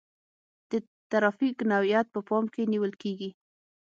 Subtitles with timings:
[0.71, 0.71] د
[1.11, 3.29] ترافیک نوعیت په پام کې نیول کیږي